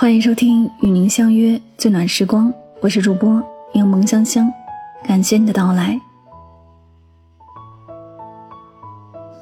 [0.00, 2.50] 欢迎收听与您相约最暖时光，
[2.80, 3.30] 我是主播
[3.74, 4.50] 柠檬香香，
[5.06, 6.00] 感谢你的到来。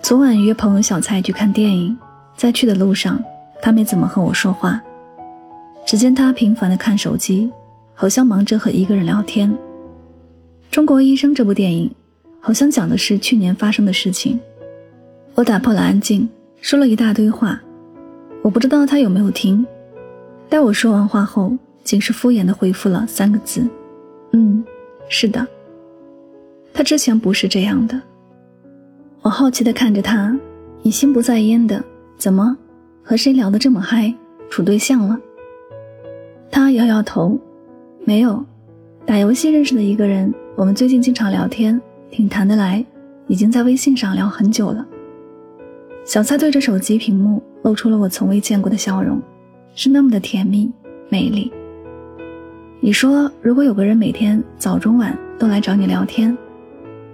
[0.03, 1.97] 昨晚约朋友小蔡去看电影，
[2.37, 3.23] 在去的路上，
[3.63, 4.83] 他没怎么和我说话，
[5.87, 7.49] 只见他频繁的看手机，
[7.95, 9.57] 好像忙着和一个人聊天。
[10.73, 11.89] 中国医生这部电影，
[12.41, 14.41] 好像讲的是去年发生的事情。
[15.37, 16.29] 我打破了安静，
[16.61, 17.61] 说了一大堆话，
[18.43, 19.65] 我不知道他有没有听。
[20.49, 21.53] 待我说完话后，
[21.85, 23.69] 仅是敷衍的回复了三个字
[24.33, 24.65] ：“嗯，
[25.09, 25.47] 是的。”
[26.73, 28.01] 他之前不是这样的。
[29.21, 30.35] 我好奇的看着他，
[30.83, 31.85] 你心不在焉的，
[32.17, 32.57] 怎么
[33.03, 34.15] 和谁聊得这么嗨？
[34.49, 35.19] 处对象了？
[36.51, 37.39] 他摇摇头，
[38.05, 38.43] 没有。
[39.05, 41.79] 打游戏认识的一个人，我们最近经常聊天，
[42.11, 42.83] 挺谈得来，
[43.27, 44.87] 已经在微信上聊很久了。
[46.05, 49.21] 小蔡对着手机屏幕，露出了我从未见过的笑容。
[49.79, 50.69] 是那么的甜蜜
[51.09, 51.53] 美丽。
[52.81, 56.37] 你说，如果有个人每天早中晚都来找你聊天，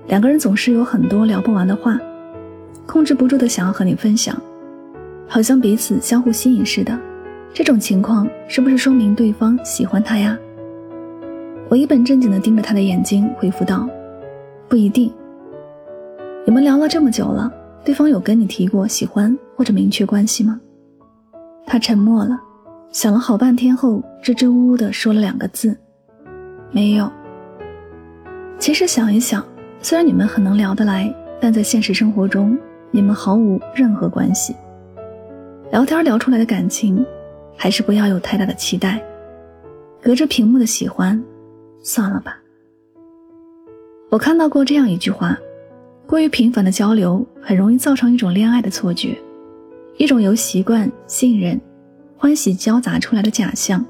[0.06, 2.00] 两个人总是有很多聊不完的话，
[2.86, 4.34] 控制不住的想要和你分享，
[5.28, 6.98] 好像彼此相互吸引似的，
[7.52, 10.34] 这种情况是不是说明对方喜欢他呀？
[11.68, 13.86] 我一本正经的盯着他的眼睛，回复道
[14.70, 15.12] ：“不一定。
[16.46, 17.52] 你们聊了这么久了，
[17.84, 20.58] 对方有跟你提过喜欢或者明确关系吗？”
[21.66, 22.40] 他沉默了。
[22.94, 25.76] 想了好半天后，支支吾吾地说了两个字
[26.70, 27.10] ：“没有。”
[28.56, 29.44] 其实想一想，
[29.82, 32.56] 虽然你们很能聊得来，但在现实生活中，
[32.92, 34.54] 你们毫无任何关系。
[35.72, 37.04] 聊天聊出来的感情，
[37.56, 39.02] 还是不要有太大的期待。
[40.00, 41.20] 隔着屏幕的喜欢，
[41.82, 42.38] 算了吧。
[44.08, 45.36] 我看到过这样一句话：
[46.06, 49.18] 过于频繁的交流，很容易造成一种恋爱的错觉，
[49.96, 51.60] 一种由习惯、信任。
[52.16, 53.84] 欢喜交杂出来的假象，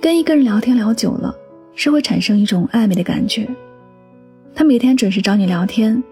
[0.00, 1.34] 跟一个人聊天聊久了，
[1.74, 3.48] 是会产生一种暧昧的感觉。
[4.54, 6.02] 他每天准时找你聊天，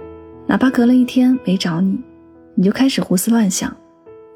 [0.47, 1.98] 哪怕隔了一天没找你，
[2.54, 3.74] 你就开始胡思乱想，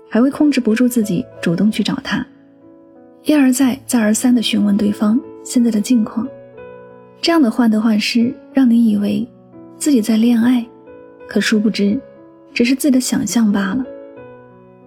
[0.09, 2.25] 还会控制不住自己主动去找他，
[3.25, 6.27] 一而再再而三的询问对方现在的近况。
[7.21, 9.27] 这样的患得患失，让你以为
[9.77, 10.65] 自己在恋爱，
[11.29, 12.01] 可殊不知，
[12.55, 13.85] 只是自己的想象罢了。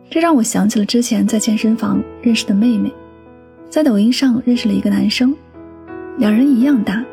[0.09, 2.91] 这让我想起了之前在健身房认识的妹妹，
[3.69, 5.35] 在抖音上认识了一个男生，
[6.17, 7.05] 两人一样大，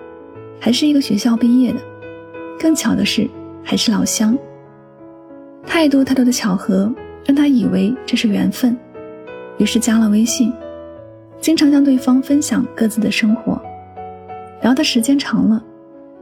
[0.59, 1.79] 还是一个学校毕业的。
[2.59, 3.29] 更巧的是，
[3.63, 4.37] 还是老乡。
[5.67, 6.91] 太多太多的巧合
[7.27, 8.75] 让他以为这是缘分，
[9.59, 10.51] 于是加了微信，
[11.39, 13.61] 经常向对方分享各自的生活。
[14.63, 15.63] 聊的时间长了，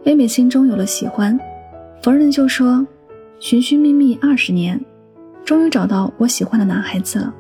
[0.03, 1.39] 妹妹心中有了喜欢，
[2.03, 2.85] 逢人就说
[3.39, 4.85] ：“寻寻觅觅二十年。”
[5.45, 7.35] 终于找到我喜欢的男孩子了。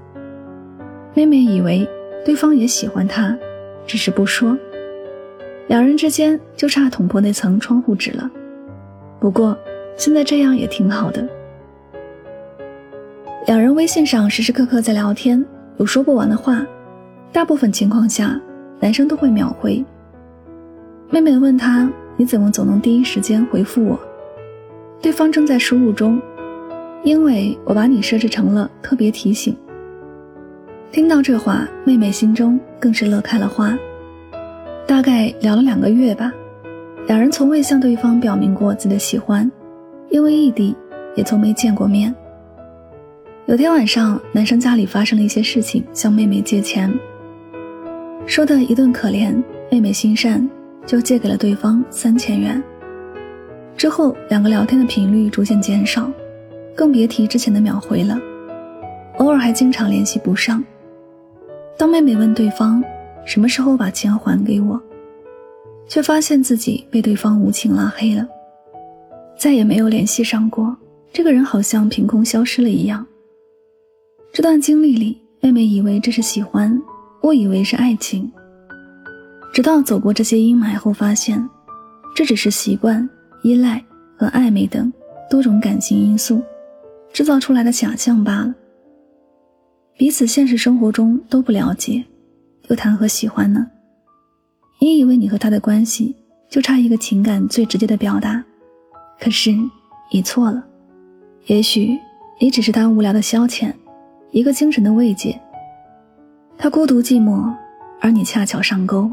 [1.15, 1.89] 妹妹以为
[2.25, 3.37] 对方也喜欢她，
[3.87, 4.57] 只是不说。
[5.69, 8.31] 两人之间就差捅破那层窗户纸了。
[9.19, 9.57] 不过
[9.97, 11.27] 现在这样也挺好的。
[13.47, 15.43] 两人微信上时时刻刻在聊天，
[15.79, 16.65] 有说不完的话。
[17.33, 18.39] 大部分情况下，
[18.81, 19.85] 男生都会秒回。
[21.11, 23.99] 妹妹问他：“你怎么总能第一时间回复我？”
[25.01, 26.21] 对方正在输入中。
[27.05, 29.55] 因为我把你设置成了特别提醒。
[30.91, 33.77] 听到这话，妹妹心中更是乐开了花。
[34.87, 36.33] 大概聊了两个月吧，
[37.07, 39.51] 两人从未向对方表明过自己的喜欢，
[40.09, 40.75] 因为异地，
[41.15, 42.15] 也从没见过面。
[43.47, 46.91] 有天晚上，男生家里发生了一些事情，向妹妹借钱，
[48.25, 49.35] 说的一顿可怜，
[49.71, 50.49] 妹妹心善，
[50.87, 52.63] 就借给了对方三千元。
[53.77, 56.11] 之后，两个聊天的频率逐渐减少。
[56.77, 58.19] 更别提之前的秒回了，
[59.19, 60.63] 偶尔还经常联系不上。
[61.79, 62.83] 当妹妹问对方
[63.25, 64.81] 什么时候把钱还给我，
[65.89, 68.27] 却发现自己被对方无情拉黑了，
[69.37, 70.77] 再也没有联系上过。
[71.13, 73.07] 这个人好像凭空消失了一样。
[74.33, 76.77] 这段经历里，妹妹以为这是喜欢，
[77.21, 78.31] 我以为是爱情。
[79.53, 81.49] 直到走过这些阴霾后，发现
[82.17, 83.09] 这只是习惯、
[83.45, 83.81] 依赖
[84.17, 84.93] 和暧昧等
[85.31, 86.43] 多种感情因素。
[87.15, 88.53] 制造出来的假象罢了。
[89.97, 92.05] 彼此现实生活中都不了解，
[92.69, 93.65] 又谈何喜欢呢？
[94.81, 96.17] 你以为你和他的关系
[96.51, 98.45] 就差一个情感最直接的表达，
[99.21, 99.53] 可是
[100.11, 100.63] 你错了。
[101.47, 101.97] 也许
[102.41, 103.73] 你只是他无聊的消遣，
[104.33, 105.41] 一个精神的慰藉。
[106.59, 107.55] 他孤独寂寞，
[108.01, 109.09] 而你恰巧上钩。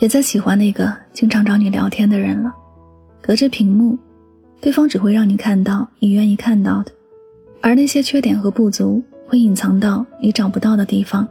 [0.00, 2.52] 别再喜欢那个经常找你聊天的人了，
[3.22, 3.96] 隔着屏幕。
[4.60, 6.92] 对方只会让你看到你愿意看到的，
[7.60, 11.26] 而那些缺点和不足会隐藏到你找不到的地方。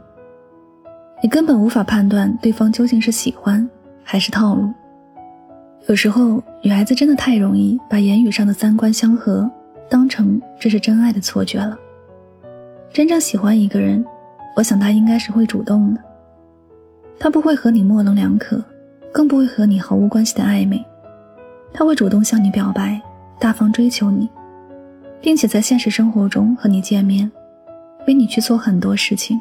[1.22, 3.68] 你根本无法判断对方究竟是喜欢
[4.02, 4.72] 还是套路。
[5.88, 9.50] 有时候，女孩子真的太容易把言语上的三观相合
[9.88, 11.78] 当成这是真爱的错觉了。
[12.92, 14.04] 真正喜欢一个人，
[14.56, 16.00] 我想他应该是会主动的，
[17.18, 18.62] 他不会和你模棱两可，
[19.12, 20.84] 更不会和你毫无关系的暧昧，
[21.72, 23.00] 他会主动向你表白，
[23.38, 24.28] 大方追求你，
[25.20, 27.30] 并且在现实生活中和你见面，
[28.06, 29.40] 为你去做很多事情。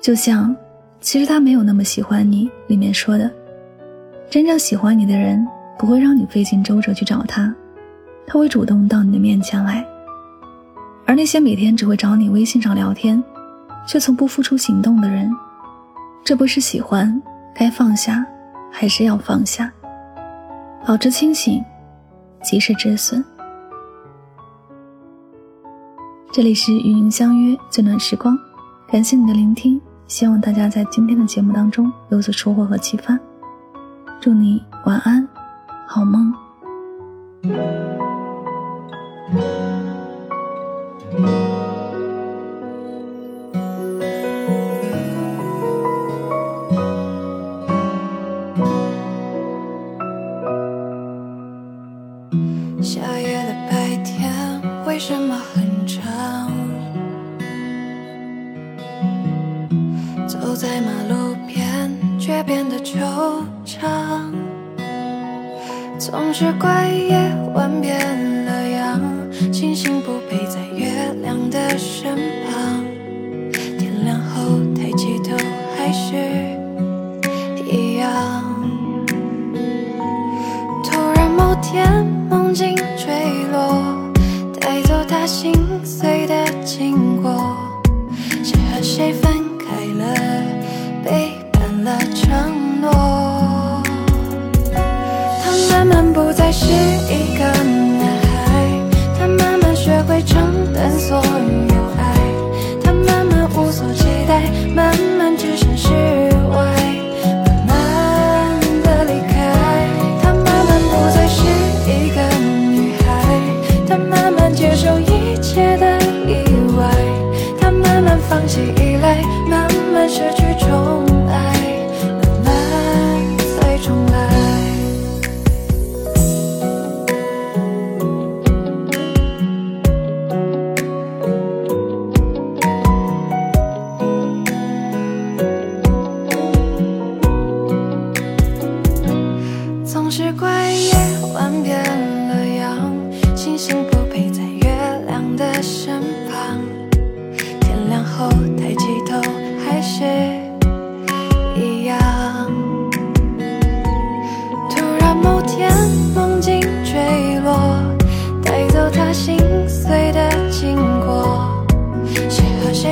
[0.00, 0.50] 就像
[1.00, 3.30] 《其实他没有那么喜欢你》里面说的，
[4.28, 5.46] 真正喜欢你的人
[5.78, 7.54] 不会让你费尽周折去找他，
[8.26, 9.86] 他会主动到你的面前来。
[11.06, 13.22] 而那些每天只会找你微信上聊天，
[13.86, 15.30] 却从不付出行动的人，
[16.24, 17.20] 这不是喜欢，
[17.54, 18.24] 该放下，
[18.70, 19.72] 还是要放下？
[20.86, 21.62] 保持清醒，
[22.42, 23.24] 及时止损。
[26.32, 28.38] 这里是与您相约最暖时光，
[28.86, 33.18] 感谢你的聆听，希望大家在今天的节目当中有所收获和启发。
[34.20, 35.28] 祝你晚安，
[35.86, 36.32] 好梦。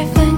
[0.07, 0.38] 放